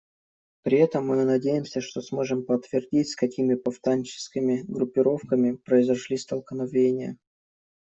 При 0.63 0.79
этом 0.79 1.05
мы 1.05 1.23
надеемся, 1.25 1.79
что 1.79 2.01
сможем 2.01 2.43
подтвердить, 2.43 3.09
с 3.09 3.15
какими 3.15 3.53
повстанческими 3.53 4.63
группировками 4.67 5.55
произошли 5.57 6.17
столкновения. 6.17 7.19